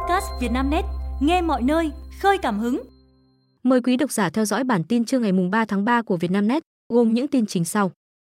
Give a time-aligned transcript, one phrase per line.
[0.00, 0.84] podcast Vietnamnet,
[1.20, 2.82] nghe mọi nơi, khơi cảm hứng.
[3.62, 6.62] Mời quý độc giả theo dõi bản tin trưa ngày 3 tháng 3 của Vietnamnet,
[6.88, 7.92] gồm những tin chính sau.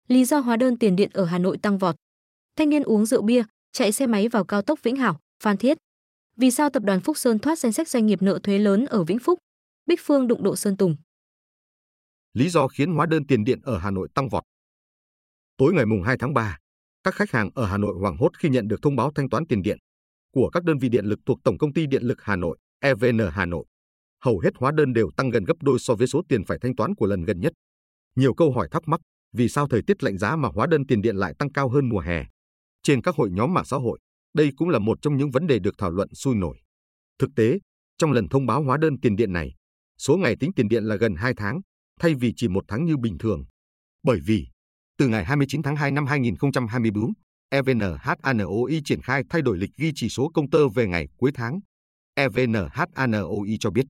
[0.08, 1.96] Lý do hóa đơn tiền điện ở Hà Nội tăng vọt.
[2.56, 3.42] Thanh niên uống rượu bia,
[3.72, 5.78] chạy xe máy vào cao tốc Vĩnh Hảo, Phan Thiết.
[6.36, 9.04] Vì sao tập đoàn Phúc Sơn thoát danh sách doanh nghiệp nợ thuế lớn ở
[9.04, 9.38] Vĩnh Phúc?
[9.86, 10.96] Bích Phương đụng độ Sơn Tùng.
[12.34, 14.42] Lý do khiến hóa đơn tiền điện ở Hà Nội tăng vọt.
[15.56, 16.58] Tối ngày mùng 2 tháng 3,
[17.04, 19.46] các khách hàng ở Hà Nội hoảng hốt khi nhận được thông báo thanh toán
[19.46, 19.78] tiền điện
[20.32, 23.18] của các đơn vị điện lực thuộc Tổng công ty Điện lực Hà Nội, EVN
[23.32, 23.64] Hà Nội.
[24.24, 26.76] Hầu hết hóa đơn đều tăng gần gấp đôi so với số tiền phải thanh
[26.76, 27.52] toán của lần gần nhất.
[28.16, 29.00] Nhiều câu hỏi thắc mắc,
[29.32, 31.88] vì sao thời tiết lạnh giá mà hóa đơn tiền điện lại tăng cao hơn
[31.88, 32.26] mùa hè?
[32.82, 33.98] Trên các hội nhóm mạng xã hội,
[34.34, 36.58] đây cũng là một trong những vấn đề được thảo luận sôi nổi.
[37.18, 37.58] Thực tế,
[37.98, 39.54] trong lần thông báo hóa đơn tiền điện này,
[39.98, 41.60] số ngày tính tiền điện là gần 2 tháng,
[42.00, 43.44] thay vì chỉ một tháng như bình thường.
[44.02, 44.46] Bởi vì,
[44.98, 47.12] từ ngày 29 tháng 2 năm 2024,
[47.50, 51.60] EVNHANOI triển khai thay đổi lịch ghi chỉ số công tơ về ngày cuối tháng.
[52.14, 53.86] EVNHANOI cho biết,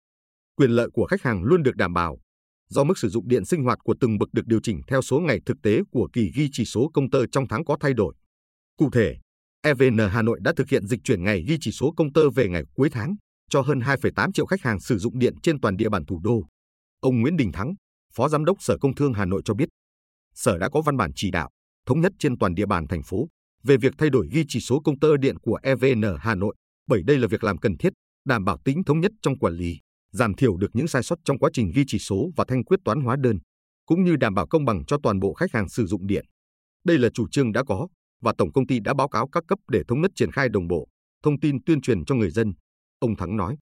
[0.56, 2.18] quyền lợi của khách hàng luôn được đảm bảo,
[2.68, 5.20] do mức sử dụng điện sinh hoạt của từng bậc được điều chỉnh theo số
[5.20, 8.14] ngày thực tế của kỳ ghi chỉ số công tơ trong tháng có thay đổi.
[8.76, 9.16] Cụ thể,
[9.62, 12.48] EVN Hà Nội đã thực hiện dịch chuyển ngày ghi chỉ số công tơ về
[12.48, 13.16] ngày cuối tháng
[13.50, 16.44] cho hơn 2,8 triệu khách hàng sử dụng điện trên toàn địa bàn thủ đô.
[17.00, 17.74] Ông Nguyễn Đình Thắng,
[18.14, 19.68] Phó Giám đốc Sở Công Thương Hà Nội cho biết,
[20.34, 21.50] Sở đã có văn bản chỉ đạo
[21.86, 23.28] thống nhất trên toàn địa bàn thành phố
[23.64, 26.54] về việc thay đổi ghi chỉ số công tơ điện của EVN Hà Nội,
[26.86, 27.92] bởi đây là việc làm cần thiết,
[28.24, 29.78] đảm bảo tính thống nhất trong quản lý,
[30.12, 32.80] giảm thiểu được những sai sót trong quá trình ghi chỉ số và thanh quyết
[32.84, 33.38] toán hóa đơn,
[33.86, 36.24] cũng như đảm bảo công bằng cho toàn bộ khách hàng sử dụng điện.
[36.84, 37.88] Đây là chủ trương đã có
[38.20, 40.68] và tổng công ty đã báo cáo các cấp để thống nhất triển khai đồng
[40.68, 40.88] bộ,
[41.22, 42.52] thông tin tuyên truyền cho người dân,
[42.98, 43.56] ông Thắng nói.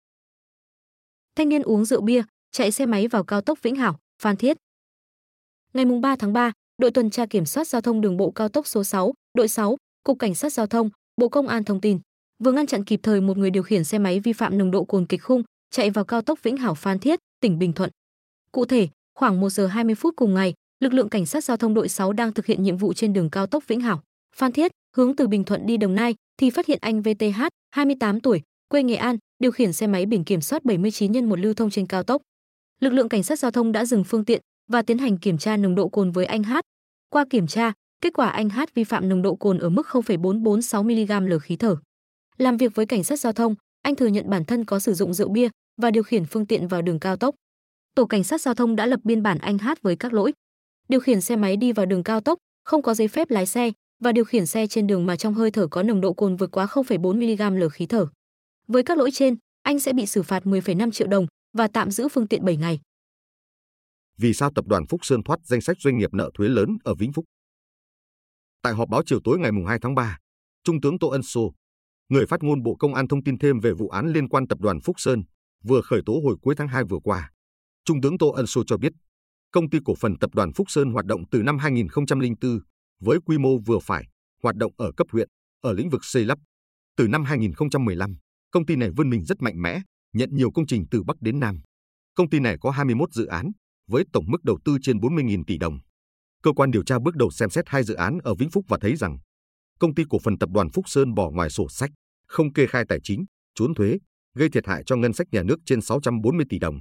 [1.37, 4.57] Thanh niên uống rượu bia, chạy xe máy vào cao tốc Vĩnh Hảo, Phan Thiết.
[5.75, 8.67] Ngày 3 tháng 3, đội tuần tra kiểm soát giao thông đường bộ cao tốc
[8.67, 11.99] số 6, đội 6, Cục Cảnh sát Giao thông, Bộ Công an thông tin,
[12.45, 14.85] vừa ngăn chặn kịp thời một người điều khiển xe máy vi phạm nồng độ
[14.85, 17.91] cồn kịch khung chạy vào cao tốc Vĩnh Hảo Phan Thiết, tỉnh Bình Thuận.
[18.53, 21.75] Cụ thể, khoảng 1 giờ 20 phút cùng ngày, lực lượng cảnh sát giao thông
[21.75, 24.03] đội 6 đang thực hiện nhiệm vụ trên đường cao tốc Vĩnh Hảo,
[24.37, 27.41] Phan Thiết, hướng từ Bình Thuận đi Đồng Nai thì phát hiện anh VTH,
[27.71, 31.39] 28 tuổi, quê Nghệ An, điều khiển xe máy biển kiểm soát 79 nhân một
[31.39, 32.23] lưu thông trên cao tốc.
[32.81, 34.41] Lực lượng cảnh sát giao thông đã dừng phương tiện
[34.71, 36.57] và tiến hành kiểm tra nồng độ cồn với anh H.
[37.11, 40.83] Qua kiểm tra, Kết quả anh Hát vi phạm nồng độ cồn ở mức 0,446
[40.83, 41.77] mg l khí thở.
[42.37, 45.15] Làm việc với cảnh sát giao thông, anh thừa nhận bản thân có sử dụng
[45.15, 45.49] rượu bia
[45.83, 47.35] và điều khiển phương tiện vào đường cao tốc.
[47.95, 50.33] Tổ cảnh sát giao thông đã lập biên bản anh Hát với các lỗi:
[50.89, 53.73] điều khiển xe máy đi vào đường cao tốc, không có giấy phép lái xe
[54.05, 56.51] và điều khiển xe trên đường mà trong hơi thở có nồng độ cồn vượt
[56.51, 58.07] quá 0,4 mg l khí thở.
[58.69, 61.27] Với các lỗi trên, anh sẽ bị xử phạt 10,5 triệu đồng
[61.57, 62.81] và tạm giữ phương tiện 7 ngày.
[64.19, 66.95] Vì sao tập đoàn Phúc Sơn thoát danh sách doanh nghiệp nợ thuế lớn ở
[66.95, 67.25] Vĩnh Phúc?
[68.63, 70.19] Tại họp báo chiều tối ngày 2 tháng 3,
[70.65, 71.55] Trung tướng Tô Ân Sô,
[72.09, 74.61] người phát ngôn Bộ Công an thông tin thêm về vụ án liên quan tập
[74.61, 75.23] đoàn Phúc Sơn
[75.65, 77.31] vừa khởi tố hồi cuối tháng 2 vừa qua.
[77.85, 78.93] Trung tướng Tô Ân Sô cho biết,
[79.51, 82.61] công ty cổ phần tập đoàn Phúc Sơn hoạt động từ năm 2004
[83.01, 84.05] với quy mô vừa phải,
[84.43, 85.29] hoạt động ở cấp huyện,
[85.61, 86.39] ở lĩnh vực xây lắp.
[86.97, 88.17] Từ năm 2015,
[88.51, 89.81] công ty này vươn mình rất mạnh mẽ,
[90.13, 91.61] nhận nhiều công trình từ Bắc đến Nam.
[92.15, 93.53] Công ty này có 21 dự án
[93.91, 95.79] với tổng mức đầu tư trên 40.000 tỷ đồng.
[96.49, 98.79] Cơ quan điều tra bước đầu xem xét hai dự án ở Vĩnh Phúc và
[98.81, 99.19] thấy rằng
[99.79, 101.91] công ty cổ phần tập đoàn Phúc Sơn bỏ ngoài sổ sách,
[102.29, 103.99] không kê khai tài chính, trốn thuế,
[104.35, 106.81] gây thiệt hại cho ngân sách nhà nước trên 640 tỷ đồng.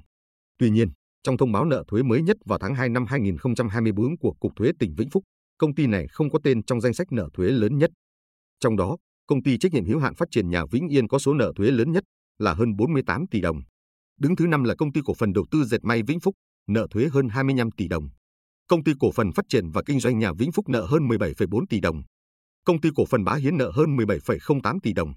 [0.57, 0.89] Tuy nhiên,
[1.23, 4.71] trong thông báo nợ thuế mới nhất vào tháng 2 năm 2024 của Cục Thuế
[4.79, 5.23] tỉnh Vĩnh Phúc,
[5.57, 7.91] công ty này không có tên trong danh sách nợ thuế lớn nhất.
[8.59, 8.97] Trong đó,
[9.27, 11.71] công ty trách nhiệm hữu hạn phát triển nhà Vĩnh Yên có số nợ thuế
[11.71, 12.03] lớn nhất
[12.37, 13.61] là hơn 48 tỷ đồng.
[14.19, 16.35] Đứng thứ năm là công ty cổ phần đầu tư dệt may Vĩnh Phúc,
[16.67, 18.09] nợ thuế hơn 25 tỷ đồng.
[18.67, 21.65] Công ty cổ phần phát triển và kinh doanh nhà Vĩnh Phúc nợ hơn 17,4
[21.69, 22.01] tỷ đồng.
[22.63, 25.13] Công ty cổ phần Bá Hiến nợ hơn 17,08 tỷ đồng.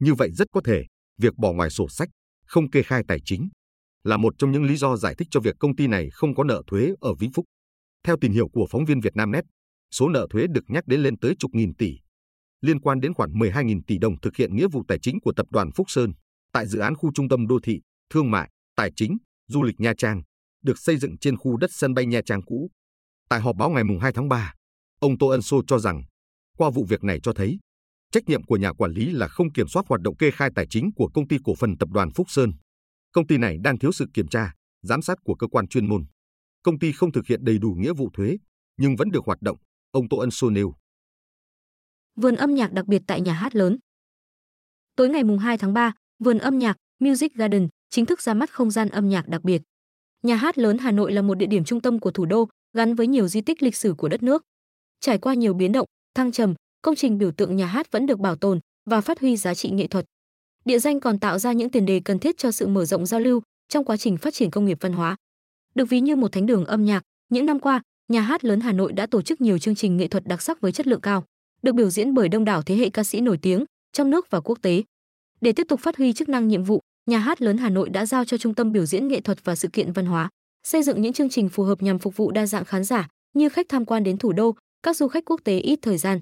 [0.00, 0.84] Như vậy rất có thể,
[1.18, 2.08] việc bỏ ngoài sổ sách,
[2.46, 3.48] không kê khai tài chính
[4.04, 6.44] là một trong những lý do giải thích cho việc công ty này không có
[6.44, 7.44] nợ thuế ở Vĩnh Phúc.
[8.04, 9.44] Theo tìm hiểu của phóng viên Vietnamnet,
[9.90, 11.98] số nợ thuế được nhắc đến lên tới chục nghìn tỷ,
[12.62, 15.46] liên quan đến khoảng 12.000 tỷ đồng thực hiện nghĩa vụ tài chính của tập
[15.50, 16.12] đoàn Phúc Sơn
[16.52, 17.80] tại dự án khu trung tâm đô thị,
[18.10, 19.16] thương mại, tài chính,
[19.48, 20.22] du lịch Nha Trang,
[20.62, 22.70] được xây dựng trên khu đất sân bay Nha Trang cũ.
[23.32, 24.54] Tại họp báo ngày 2 tháng 3,
[25.00, 26.02] ông Tô Ân Sô cho rằng,
[26.58, 27.58] qua vụ việc này cho thấy,
[28.10, 30.66] trách nhiệm của nhà quản lý là không kiểm soát hoạt động kê khai tài
[30.70, 32.52] chính của công ty cổ phần tập đoàn Phúc Sơn.
[33.12, 34.52] Công ty này đang thiếu sự kiểm tra,
[34.82, 36.04] giám sát của cơ quan chuyên môn.
[36.62, 38.36] Công ty không thực hiện đầy đủ nghĩa vụ thuế,
[38.76, 39.56] nhưng vẫn được hoạt động,
[39.90, 40.74] ông Tô Ân Sô nêu.
[42.16, 43.78] Vườn âm nhạc đặc biệt tại nhà hát lớn.
[44.96, 45.92] Tối ngày 2 tháng 3,
[46.24, 49.62] vườn âm nhạc Music Garden chính thức ra mắt không gian âm nhạc đặc biệt.
[50.22, 52.94] Nhà hát lớn Hà Nội là một địa điểm trung tâm của thủ đô, gắn
[52.94, 54.42] với nhiều di tích lịch sử của đất nước.
[55.00, 58.18] Trải qua nhiều biến động, thăng trầm, công trình biểu tượng nhà hát vẫn được
[58.18, 58.60] bảo tồn
[58.90, 60.04] và phát huy giá trị nghệ thuật.
[60.64, 63.20] Địa danh còn tạo ra những tiền đề cần thiết cho sự mở rộng giao
[63.20, 65.16] lưu trong quá trình phát triển công nghiệp văn hóa.
[65.74, 68.72] Được ví như một thánh đường âm nhạc, những năm qua, nhà hát lớn Hà
[68.72, 71.24] Nội đã tổ chức nhiều chương trình nghệ thuật đặc sắc với chất lượng cao,
[71.62, 74.40] được biểu diễn bởi đông đảo thế hệ ca sĩ nổi tiếng trong nước và
[74.40, 74.82] quốc tế.
[75.40, 78.06] Để tiếp tục phát huy chức năng nhiệm vụ, nhà hát lớn Hà Nội đã
[78.06, 80.28] giao cho Trung tâm biểu diễn nghệ thuật và sự kiện văn hóa
[80.66, 83.48] xây dựng những chương trình phù hợp nhằm phục vụ đa dạng khán giả như
[83.48, 86.20] khách tham quan đến thủ đô, các du khách quốc tế ít thời gian.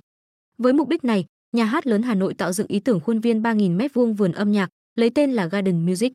[0.59, 3.43] Với mục đích này, nhà hát lớn Hà Nội tạo dựng ý tưởng khuôn viên
[3.43, 6.13] 3.000 m2 vườn âm nhạc, lấy tên là Garden Music.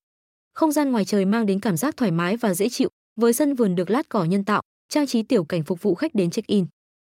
[0.54, 3.56] Không gian ngoài trời mang đến cảm giác thoải mái và dễ chịu, với sân
[3.56, 6.66] vườn được lát cỏ nhân tạo, trang trí tiểu cảnh phục vụ khách đến check-in.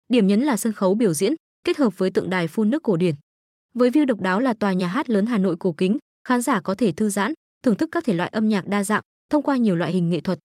[0.10, 1.34] Điểm nhấn là sân khấu biểu diễn,
[1.64, 3.16] kết hợp với tượng đài phun nước cổ điển.
[3.74, 5.98] Với view độc đáo là tòa nhà hát lớn Hà Nội cổ kính,
[6.28, 7.34] khán giả có thể thư giãn,
[7.64, 10.20] thưởng thức các thể loại âm nhạc đa dạng thông qua nhiều loại hình nghệ
[10.20, 10.40] thuật.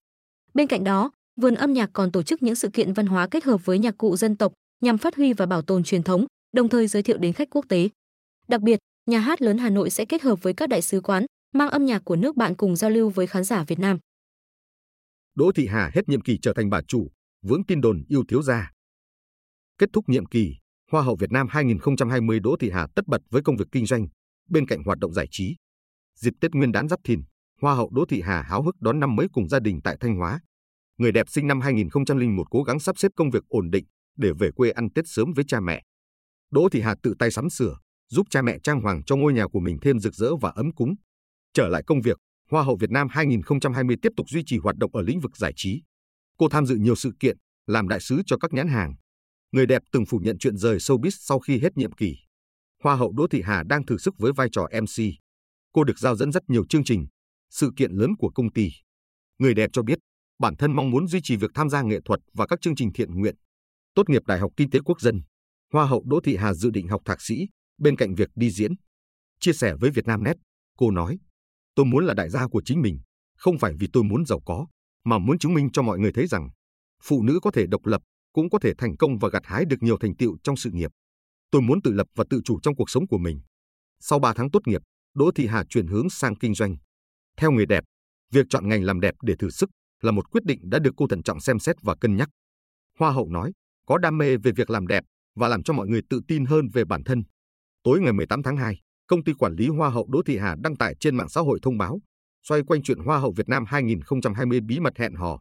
[0.55, 3.45] Bên cạnh đó, vườn âm nhạc còn tổ chức những sự kiện văn hóa kết
[3.45, 6.69] hợp với nhạc cụ dân tộc nhằm phát huy và bảo tồn truyền thống, đồng
[6.69, 7.89] thời giới thiệu đến khách quốc tế.
[8.49, 11.27] Đặc biệt, nhà hát lớn Hà Nội sẽ kết hợp với các đại sứ quán,
[11.55, 13.99] mang âm nhạc của nước bạn cùng giao lưu với khán giả Việt Nam.
[15.35, 17.11] Đỗ Thị Hà hết nhiệm kỳ trở thành bà chủ,
[17.43, 18.71] vướng tin đồn yêu thiếu gia.
[19.79, 20.55] Kết thúc nhiệm kỳ,
[20.91, 24.07] Hoa hậu Việt Nam 2020 Đỗ Thị Hà tất bật với công việc kinh doanh,
[24.49, 25.57] bên cạnh hoạt động giải trí.
[26.15, 27.23] Dịp Tết Nguyên đán Giáp Thìn,
[27.61, 30.17] Hoa hậu Đỗ Thị Hà háo hức đón năm mới cùng gia đình tại Thanh
[30.17, 30.41] Hóa.
[30.99, 33.85] Người đẹp sinh năm 2001 cố gắng sắp xếp công việc ổn định
[34.17, 35.83] để về quê ăn Tết sớm với cha mẹ.
[36.51, 37.77] Đỗ Thị Hà tự tay sắm sửa,
[38.09, 40.73] giúp cha mẹ trang hoàng cho ngôi nhà của mình thêm rực rỡ và ấm
[40.75, 40.95] cúng.
[41.55, 42.19] Trở lại công việc,
[42.51, 45.53] Hoa hậu Việt Nam 2020 tiếp tục duy trì hoạt động ở lĩnh vực giải
[45.57, 45.83] trí.
[46.39, 47.37] Cô tham dự nhiều sự kiện,
[47.67, 48.95] làm đại sứ cho các nhãn hàng.
[49.53, 52.17] Người đẹp từng phủ nhận chuyện rời showbiz sau khi hết nhiệm kỳ.
[52.83, 55.05] Hoa hậu Đỗ Thị Hà đang thử sức với vai trò MC.
[55.73, 57.07] Cô được giao dẫn rất nhiều chương trình,
[57.55, 58.71] sự kiện lớn của công ty.
[59.39, 59.99] Người đẹp cho biết,
[60.39, 62.93] bản thân mong muốn duy trì việc tham gia nghệ thuật và các chương trình
[62.93, 63.35] thiện nguyện.
[63.95, 65.23] Tốt nghiệp Đại học Kinh tế Quốc dân,
[65.73, 67.47] Hoa hậu Đỗ Thị Hà dự định học thạc sĩ
[67.79, 68.73] bên cạnh việc đi diễn.
[69.41, 70.37] Chia sẻ với Vietnamnet,
[70.79, 71.19] cô nói,
[71.75, 72.99] tôi muốn là đại gia của chính mình,
[73.37, 74.67] không phải vì tôi muốn giàu có,
[75.05, 76.49] mà muốn chứng minh cho mọi người thấy rằng
[77.03, 78.03] phụ nữ có thể độc lập,
[78.33, 80.91] cũng có thể thành công và gặt hái được nhiều thành tựu trong sự nghiệp.
[81.51, 83.41] Tôi muốn tự lập và tự chủ trong cuộc sống của mình.
[84.01, 84.81] Sau 3 tháng tốt nghiệp,
[85.15, 86.77] Đỗ Thị Hà chuyển hướng sang kinh doanh.
[87.37, 87.85] Theo người đẹp,
[88.33, 89.71] việc chọn ngành làm đẹp để thử sức
[90.03, 92.29] là một quyết định đã được cô thận trọng xem xét và cân nhắc.
[92.99, 93.53] Hoa hậu nói,
[93.87, 95.05] có đam mê về việc làm đẹp
[95.35, 97.23] và làm cho mọi người tự tin hơn về bản thân.
[97.83, 100.77] Tối ngày 18 tháng 2, công ty quản lý Hoa hậu Đỗ Thị Hà đăng
[100.77, 102.01] tải trên mạng xã hội thông báo
[102.49, 105.41] xoay quanh chuyện Hoa hậu Việt Nam 2020 bí mật hẹn hò.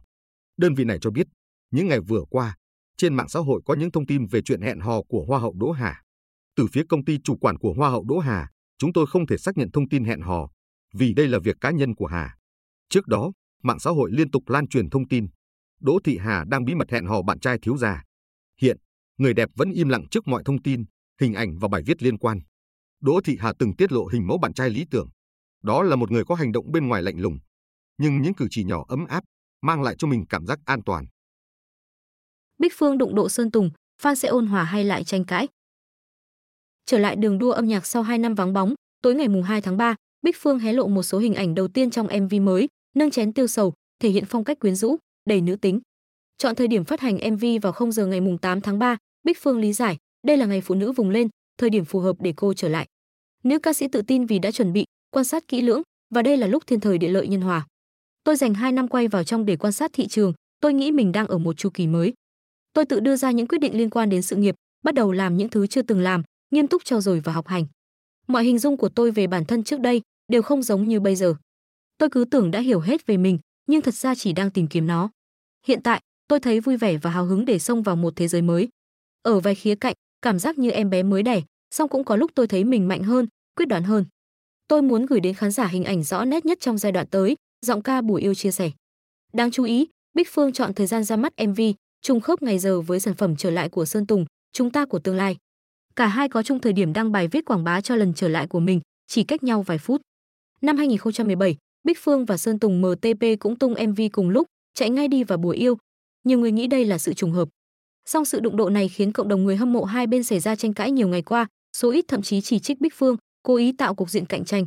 [0.56, 1.26] Đơn vị này cho biết,
[1.70, 2.56] những ngày vừa qua,
[2.96, 5.54] trên mạng xã hội có những thông tin về chuyện hẹn hò của Hoa hậu
[5.56, 6.02] Đỗ Hà.
[6.56, 9.38] Từ phía công ty chủ quản của Hoa hậu Đỗ Hà, chúng tôi không thể
[9.38, 10.50] xác nhận thông tin hẹn hò,
[10.94, 12.36] vì đây là việc cá nhân của Hà.
[12.88, 13.32] Trước đó,
[13.62, 15.26] mạng xã hội liên tục lan truyền thông tin
[15.84, 18.02] Đỗ Thị Hà đang bí mật hẹn hò bạn trai thiếu gia.
[18.60, 18.76] Hiện,
[19.18, 20.84] người đẹp vẫn im lặng trước mọi thông tin,
[21.20, 22.40] hình ảnh và bài viết liên quan.
[23.00, 25.08] Đỗ Thị Hà từng tiết lộ hình mẫu bạn trai lý tưởng.
[25.62, 27.38] Đó là một người có hành động bên ngoài lạnh lùng,
[27.98, 29.24] nhưng những cử chỉ nhỏ ấm áp
[29.62, 31.06] mang lại cho mình cảm giác an toàn.
[32.58, 33.70] Bích Phương đụng độ Sơn Tùng,
[34.02, 35.48] fan sẽ ôn hòa hay lại tranh cãi.
[36.86, 39.60] Trở lại đường đua âm nhạc sau 2 năm vắng bóng, tối ngày mùng 2
[39.60, 42.68] tháng 3, Bích Phương hé lộ một số hình ảnh đầu tiên trong MV mới,
[42.96, 44.96] nâng chén tiêu sầu, thể hiện phong cách quyến rũ,
[45.28, 45.80] đầy nữ tính.
[46.38, 49.38] Chọn thời điểm phát hành MV vào 0 giờ ngày mùng 8 tháng 3, Bích
[49.42, 51.28] Phương lý giải, đây là ngày phụ nữ vùng lên,
[51.58, 52.86] thời điểm phù hợp để cô trở lại.
[53.42, 55.82] Nữ ca sĩ tự tin vì đã chuẩn bị, quan sát kỹ lưỡng
[56.14, 57.66] và đây là lúc thiên thời địa lợi nhân hòa.
[58.24, 61.12] Tôi dành 2 năm quay vào trong để quan sát thị trường, tôi nghĩ mình
[61.12, 62.12] đang ở một chu kỳ mới.
[62.72, 64.54] Tôi tự đưa ra những quyết định liên quan đến sự nghiệp,
[64.84, 67.66] bắt đầu làm những thứ chưa từng làm, nghiêm túc trau dồi và học hành.
[68.26, 71.16] Mọi hình dung của tôi về bản thân trước đây đều không giống như bây
[71.16, 71.34] giờ.
[71.98, 74.86] Tôi cứ tưởng đã hiểu hết về mình, nhưng thật ra chỉ đang tìm kiếm
[74.86, 75.10] nó.
[75.66, 78.42] Hiện tại, tôi thấy vui vẻ và hào hứng để xông vào một thế giới
[78.42, 78.68] mới.
[79.22, 81.42] Ở vài khía cạnh, cảm giác như em bé mới đẻ,
[81.74, 83.26] song cũng có lúc tôi thấy mình mạnh hơn,
[83.56, 84.04] quyết đoán hơn.
[84.68, 87.36] Tôi muốn gửi đến khán giả hình ảnh rõ nét nhất trong giai đoạn tới,
[87.66, 88.70] giọng ca Bùi Yêu chia sẻ.
[89.32, 91.60] Đáng chú ý, Bích Phương chọn thời gian ra mắt MV,
[92.02, 94.98] trùng khớp ngày giờ với sản phẩm trở lại của Sơn Tùng, chúng ta của
[94.98, 95.36] tương lai.
[95.96, 98.46] Cả hai có chung thời điểm đăng bài viết quảng bá cho lần trở lại
[98.46, 100.00] của mình, chỉ cách nhau vài phút.
[100.64, 105.08] Năm 2017, Bích Phương và Sơn Tùng MTP cũng tung MV cùng lúc, chạy ngay
[105.08, 105.78] đi và bùa yêu.
[106.24, 107.48] Nhiều người nghĩ đây là sự trùng hợp.
[108.06, 110.56] Song sự đụng độ này khiến cộng đồng người hâm mộ hai bên xảy ra
[110.56, 113.72] tranh cãi nhiều ngày qua, số ít thậm chí chỉ trích Bích Phương, cố ý
[113.72, 114.66] tạo cục diện cạnh tranh.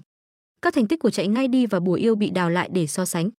[0.62, 3.06] Các thành tích của chạy ngay đi và bùa yêu bị đào lại để so
[3.06, 3.30] sánh.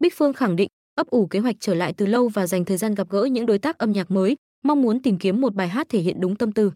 [0.00, 2.76] Bích Phương khẳng định ấp ủ kế hoạch trở lại từ lâu và dành thời
[2.76, 5.68] gian gặp gỡ những đối tác âm nhạc mới, mong muốn tìm kiếm một bài
[5.68, 6.72] hát thể hiện đúng tâm tư.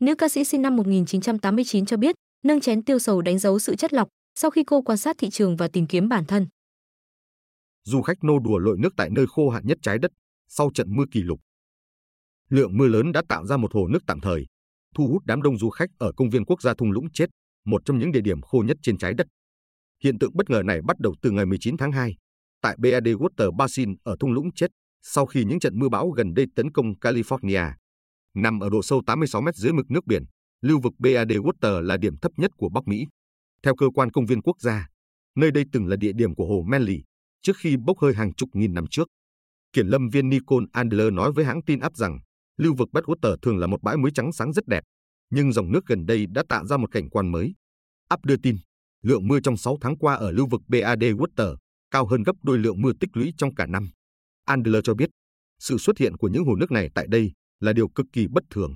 [0.00, 2.14] Nữ ca sĩ sinh năm 1989 cho biết,
[2.44, 5.30] nâng chén tiêu sầu đánh dấu sự chất lọc sau khi cô quan sát thị
[5.30, 6.46] trường và tìm kiếm bản thân.
[7.84, 10.10] Du khách nô đùa lội nước tại nơi khô hạn nhất trái đất
[10.48, 11.40] sau trận mưa kỷ lục.
[12.50, 14.46] Lượng mưa lớn đã tạo ra một hồ nước tạm thời,
[14.94, 17.26] thu hút đám đông du khách ở công viên quốc gia thung lũng chết
[17.64, 19.26] một trong những địa điểm khô nhất trên trái đất.
[20.02, 22.16] Hiện tượng bất ngờ này bắt đầu từ ngày 19 tháng 2,
[22.62, 24.70] tại BAD Water Basin ở thung lũng chết
[25.02, 27.72] sau khi những trận mưa bão gần đây tấn công California.
[28.34, 30.24] Nằm ở độ sâu 86 mét dưới mực nước biển,
[30.62, 33.06] lưu vực BAD Water là điểm thấp nhất của Bắc Mỹ.
[33.64, 34.88] Theo cơ quan công viên quốc gia,
[35.36, 37.02] nơi đây từng là địa điểm của hồ Manly
[37.42, 39.08] trước khi bốc hơi hàng chục nghìn năm trước.
[39.72, 42.18] Kiểm lâm viên Nicole Adler nói với hãng tin áp rằng
[42.56, 44.84] lưu vực Badwater thường là một bãi muối trắng sáng rất đẹp,
[45.30, 47.54] nhưng dòng nước gần đây đã tạo ra một cảnh quan mới.
[48.08, 48.56] Áp đưa tin,
[49.02, 51.56] lượng mưa trong 6 tháng qua ở lưu vực BAD Water
[51.90, 53.88] cao hơn gấp đôi lượng mưa tích lũy trong cả năm.
[54.44, 55.10] Andler cho biết,
[55.58, 58.44] sự xuất hiện của những hồ nước này tại đây là điều cực kỳ bất
[58.50, 58.74] thường.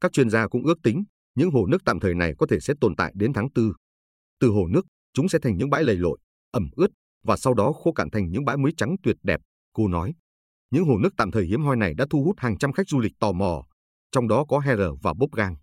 [0.00, 2.74] Các chuyên gia cũng ước tính những hồ nước tạm thời này có thể sẽ
[2.80, 3.72] tồn tại đến tháng 4.
[4.40, 6.18] Từ hồ nước, chúng sẽ thành những bãi lầy lội,
[6.50, 6.88] ẩm ướt
[7.22, 9.40] và sau đó khô cạn thành những bãi muối trắng tuyệt đẹp,
[9.72, 10.14] cô nói.
[10.70, 13.00] Những hồ nước tạm thời hiếm hoi này đã thu hút hàng trăm khách du
[13.00, 13.66] lịch tò mò,
[14.12, 15.56] trong đó có Heather và Bob Gang.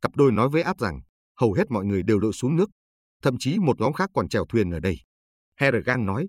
[0.00, 1.00] Cặp đôi nói với áp rằng
[1.40, 2.70] hầu hết mọi người đều đội xuống nước,
[3.22, 4.96] thậm chí một nhóm khác còn chèo thuyền ở đây.
[5.60, 6.28] Heather Gang nói,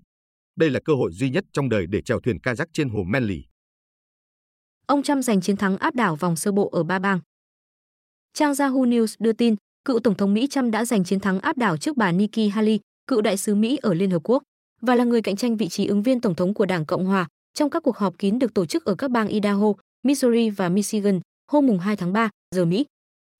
[0.56, 3.44] đây là cơ hội duy nhất trong đời để chèo thuyền kayak trên hồ Manly.
[4.86, 7.20] Ông Trump giành chiến thắng áp đảo vòng sơ bộ ở ba bang.
[8.32, 9.56] Trang Yahoo News đưa tin,
[9.88, 12.80] cựu Tổng thống Mỹ Trump đã giành chiến thắng áp đảo trước bà Nikki Haley,
[13.06, 14.42] cựu đại sứ Mỹ ở Liên Hợp Quốc,
[14.80, 17.28] và là người cạnh tranh vị trí ứng viên Tổng thống của Đảng Cộng Hòa
[17.54, 21.20] trong các cuộc họp kín được tổ chức ở các bang Idaho, Missouri và Michigan
[21.50, 22.86] hôm 2 tháng 3 giờ Mỹ.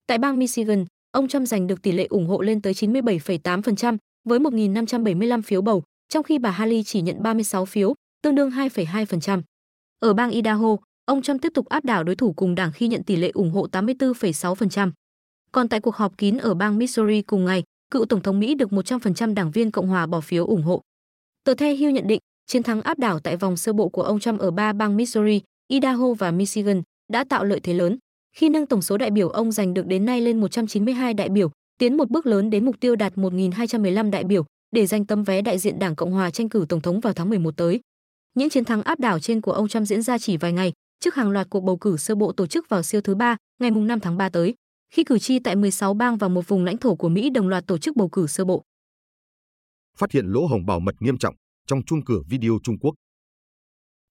[0.07, 3.97] Tại bang Michigan, ông Trump giành được tỷ lệ ủng hộ lên tới 97,8%
[4.29, 9.43] với 1.575 phiếu bầu, trong khi bà Haley chỉ nhận 36 phiếu, tương đương 2,2%.
[10.01, 13.03] Ở bang Idaho, ông Trump tiếp tục áp đảo đối thủ cùng đảng khi nhận
[13.03, 14.91] tỷ lệ ủng hộ 84,6%.
[15.53, 18.71] Còn tại cuộc họp kín ở bang Missouri cùng ngày, cựu tổng thống Mỹ được
[18.71, 20.83] 100% đảng viên Cộng hòa bỏ phiếu ủng hộ.
[21.45, 24.21] Tờ The Hill nhận định, chiến thắng áp đảo tại vòng sơ bộ của ông
[24.21, 27.99] Trump ở ba bang Missouri, Idaho và Michigan đã tạo lợi thế lớn,
[28.37, 31.51] khi nâng tổng số đại biểu ông giành được đến nay lên 192 đại biểu,
[31.79, 35.43] tiến một bước lớn đến mục tiêu đạt 1.215 đại biểu để giành tấm vé
[35.43, 37.81] đại diện Đảng Cộng hòa tranh cử tổng thống vào tháng 11 tới.
[38.35, 41.15] Những chiến thắng áp đảo trên của ông Trump diễn ra chỉ vài ngày trước
[41.15, 44.01] hàng loạt cuộc bầu cử sơ bộ tổ chức vào siêu thứ ba ngày 5
[44.01, 44.55] tháng 3 tới,
[44.91, 47.65] khi cử tri tại 16 bang và một vùng lãnh thổ của Mỹ đồng loạt
[47.67, 48.65] tổ chức bầu cử sơ bộ.
[49.97, 51.35] Phát hiện lỗ hổng bảo mật nghiêm trọng
[51.67, 52.95] trong chuông cửa video Trung Quốc.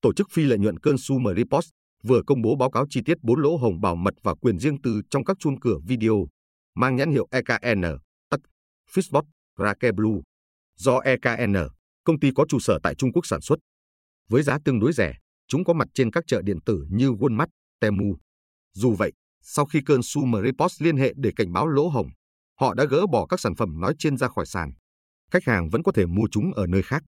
[0.02, 1.70] Tổ chức phi lợi nhuận Consumer Reports
[2.04, 4.82] vừa công bố báo cáo chi tiết bốn lỗ hổng bảo mật và quyền riêng
[4.82, 6.28] tư trong các chuông cửa video
[6.76, 7.82] mang nhãn hiệu EKN,
[8.30, 8.40] tắc,
[8.92, 9.24] Fishbot,
[9.58, 10.22] Rake Blue,
[10.76, 11.54] do EKN,
[12.04, 13.60] công ty có trụ sở tại Trung Quốc sản xuất.
[14.30, 15.14] Với giá tương đối rẻ,
[15.48, 17.48] chúng có mặt trên các chợ điện tử như Walmart,
[17.80, 18.16] Temu.
[18.74, 22.08] Dù vậy, sau khi cơn Sumer Reports liên hệ để cảnh báo lỗ hồng,
[22.60, 24.72] họ đã gỡ bỏ các sản phẩm nói trên ra khỏi sàn.
[25.32, 27.04] Khách hàng vẫn có thể mua chúng ở nơi khác.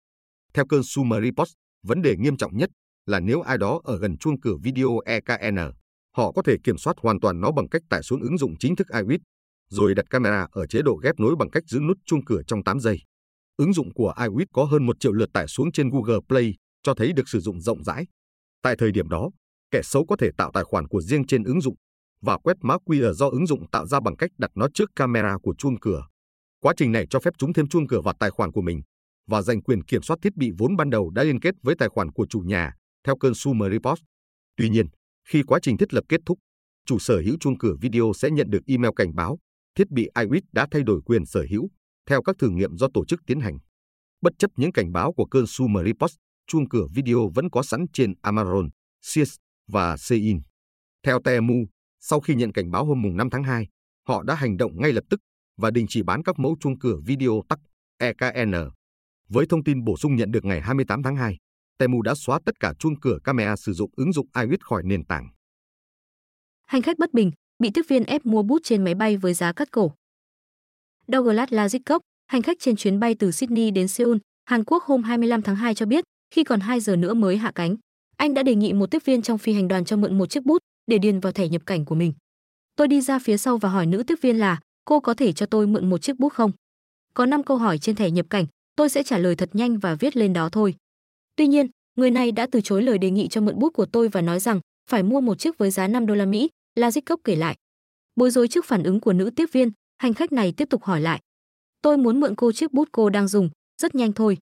[0.53, 2.69] Theo cơn Sumer Reports, vấn đề nghiêm trọng nhất
[3.05, 5.57] là nếu ai đó ở gần chuông cửa video EKN,
[6.17, 8.75] họ có thể kiểm soát hoàn toàn nó bằng cách tải xuống ứng dụng chính
[8.75, 9.19] thức iWit,
[9.69, 12.63] rồi đặt camera ở chế độ ghép nối bằng cách giữ nút chuông cửa trong
[12.63, 12.99] 8 giây.
[13.57, 16.93] Ứng dụng của iWit có hơn 1 triệu lượt tải xuống trên Google Play, cho
[16.93, 18.07] thấy được sử dụng rộng rãi.
[18.61, 19.29] Tại thời điểm đó,
[19.71, 21.75] kẻ xấu có thể tạo tài khoản của riêng trên ứng dụng
[22.21, 25.37] và quét mã QR do ứng dụng tạo ra bằng cách đặt nó trước camera
[25.43, 26.07] của chuông cửa.
[26.59, 28.81] Quá trình này cho phép chúng thêm chuông cửa vào tài khoản của mình
[29.27, 31.89] và giành quyền kiểm soát thiết bị vốn ban đầu đã liên kết với tài
[31.89, 32.73] khoản của chủ nhà,
[33.03, 33.99] theo Consumer Report.
[34.57, 34.85] Tuy nhiên,
[35.27, 36.39] khi quá trình thiết lập kết thúc,
[36.85, 39.37] chủ sở hữu chuông cửa video sẽ nhận được email cảnh báo
[39.75, 41.69] thiết bị iWit đã thay đổi quyền sở hữu
[42.09, 43.57] theo các thử nghiệm do tổ chức tiến hành.
[44.21, 46.13] Bất chấp những cảnh báo của Consumer Report,
[46.47, 48.69] chuông cửa video vẫn có sẵn trên Amazon,
[49.01, 49.35] Sears
[49.67, 50.41] và Shein.
[51.03, 51.65] Theo Temu,
[51.99, 53.67] sau khi nhận cảnh báo hôm 5 tháng 2,
[54.07, 55.19] họ đã hành động ngay lập tức
[55.57, 57.59] và đình chỉ bán các mẫu chuông cửa video tắc
[57.97, 58.53] EKN.
[59.29, 61.37] Với thông tin bổ sung nhận được ngày 28 tháng 2,
[61.77, 65.05] Temu đã xóa tất cả chuông cửa camera sử dụng ứng dụng iWit khỏi nền
[65.05, 65.29] tảng.
[66.65, 69.53] Hành khách bất bình, bị tiếp viên ép mua bút trên máy bay với giá
[69.53, 69.91] cắt cổ.
[71.07, 75.41] Douglas Lazikov, hành khách trên chuyến bay từ Sydney đến Seoul, Hàn Quốc hôm 25
[75.41, 77.75] tháng 2 cho biết, khi còn 2 giờ nữa mới hạ cánh,
[78.17, 80.45] anh đã đề nghị một tiếp viên trong phi hành đoàn cho mượn một chiếc
[80.45, 80.57] bút
[80.89, 82.13] để điền vào thẻ nhập cảnh của mình.
[82.75, 85.45] Tôi đi ra phía sau và hỏi nữ tiếp viên là, cô có thể cho
[85.45, 86.51] tôi mượn một chiếc bút không?
[87.13, 89.95] Có 5 câu hỏi trên thẻ nhập cảnh, tôi sẽ trả lời thật nhanh và
[89.95, 90.75] viết lên đó thôi.
[91.35, 94.07] Tuy nhiên, người này đã từ chối lời đề nghị cho mượn bút của tôi
[94.07, 97.35] và nói rằng phải mua một chiếc với giá 5 đô la Mỹ, Lazikov kể
[97.35, 97.55] lại.
[98.15, 101.01] Bối rối trước phản ứng của nữ tiếp viên, hành khách này tiếp tục hỏi
[101.01, 101.19] lại.
[101.81, 103.49] Tôi muốn mượn cô chiếc bút cô đang dùng,
[103.81, 104.37] rất nhanh thôi.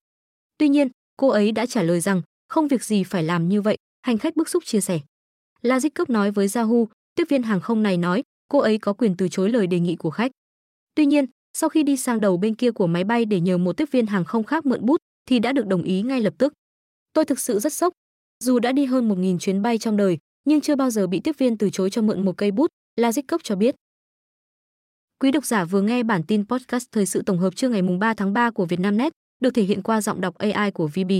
[0.57, 0.87] Tuy nhiên,
[1.17, 4.35] cô ấy đã trả lời rằng không việc gì phải làm như vậy, hành khách
[4.35, 4.99] bức xúc chia sẻ.
[5.63, 6.85] Lazic nói với Yahoo,
[7.15, 9.95] tiếp viên hàng không này nói, cô ấy có quyền từ chối lời đề nghị
[9.95, 10.31] của khách.
[10.95, 11.25] Tuy nhiên,
[11.57, 14.05] sau khi đi sang đầu bên kia của máy bay để nhờ một tiếp viên
[14.05, 16.53] hàng không khác mượn bút thì đã được đồng ý ngay lập tức.
[17.13, 17.93] Tôi thực sự rất sốc.
[18.43, 21.37] Dù đã đi hơn 1.000 chuyến bay trong đời, nhưng chưa bao giờ bị tiếp
[21.37, 23.75] viên từ chối cho mượn một cây bút, Lazic cho biết.
[25.19, 28.13] Quý độc giả vừa nghe bản tin podcast thời sự tổng hợp trưa ngày 3
[28.13, 31.11] tháng 3 của Vietnamnet, được thể hiện qua giọng đọc AI của VB.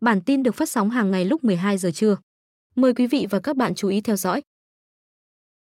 [0.00, 2.16] Bản tin được phát sóng hàng ngày lúc 12 giờ trưa.
[2.74, 4.42] Mời quý vị và các bạn chú ý theo dõi.